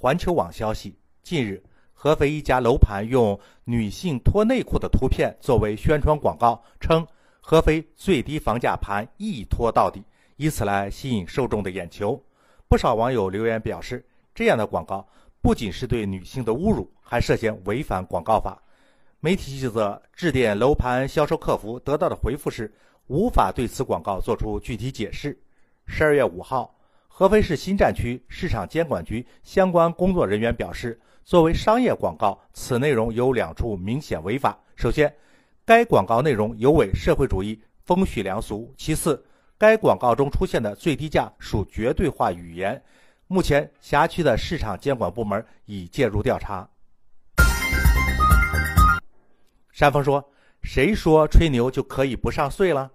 [0.00, 1.62] 环球网消息，近日，
[1.92, 7.06] 合肥一家楼盘用女性脱内裤的图片作为宣传广告，称
[7.38, 10.02] 合肥最低房价盘一拖到底，
[10.36, 12.18] 以此来吸引受众的眼球。
[12.66, 14.02] 不少网友留言表示，
[14.34, 15.06] 这样的广告
[15.42, 18.58] 不仅是对女性的侮辱，还涉嫌违反广告法。
[19.20, 22.72] 媒体记者致电楼盘销售客服，得到的回复是
[23.08, 25.38] 无法对此广告作出具体解释。
[25.84, 26.74] 十二月五号。
[27.12, 34.58] 合肥市新站区市场监管局相关工作人员表示，作为商业广告，此内容有两处明显违法。
[34.74, 35.12] 首先，
[35.66, 39.22] 该广告内容有违社会主义风序良俗；其次，
[39.58, 42.80] 该广告中出现的最低价属绝对化语言。
[43.26, 46.66] 目前，辖区的市场监管部门已介入调查。
[49.72, 50.26] 山峰说
[50.62, 52.90] ：“谁说吹牛就可以不上税了？”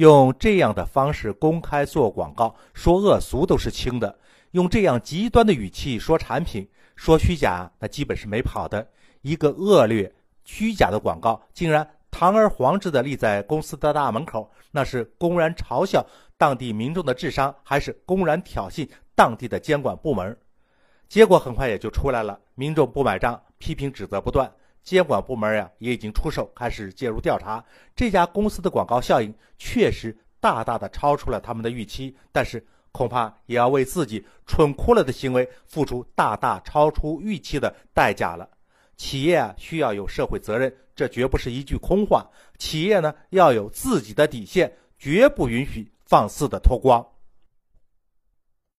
[0.00, 4.08] 用这样的方式公开做广告，说恶俗都是轻的；
[4.52, 6.66] 用这样极端的语气说产品，
[6.96, 8.88] 说虚假，那基本是没跑的。
[9.20, 10.10] 一个恶劣、
[10.42, 16.02] 虚假的广告，竟然堂而皇之的立在公司的大门口，那是公然嘲笑
[16.38, 20.34] 当地民众的智商，还是公然挑衅当地的监管部门？
[21.10, 24.50] 结果很快也就出来了，民众不买账，批评指责不断。
[24.82, 27.64] 监管部门呀，也已经出手，开始介入调查。
[27.94, 38.48] 这家公司的广告效应确实大大的超出了他们的预期，但是恐怕也要为自己蠢哭了的行为付出大大超出预期的代价了。
[38.96, 42.28] 企业啊，需要有社会责任，这绝不是一句空话。
[42.58, 47.06] 企业呢，要有自己的底线，绝不允许放肆的脱光。